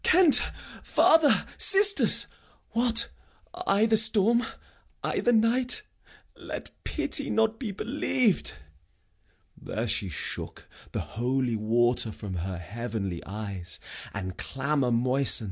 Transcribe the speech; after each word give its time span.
Kent! 0.03 0.41
father! 0.81 1.45
sisters! 1.59 2.25
What, 2.71 3.09
i' 3.53 3.85
th' 3.85 3.99
storm? 3.99 4.41
i' 5.03 5.19
th' 5.19 5.31
night? 5.35 5.83
Let 6.35 6.71
pity 6.83 7.29
not 7.29 7.59
be 7.59 7.71
believ'd!' 7.71 8.55
There 9.55 9.87
she 9.87 10.09
shook 10.09 10.67
The 10.91 11.01
holy 11.01 11.55
water 11.55 12.11
from 12.11 12.33
her 12.37 12.57
heavenly 12.57 13.21
eyes, 13.27 13.79
And 14.11 14.37
clamour 14.39 14.89
moisten'd. 14.89 15.39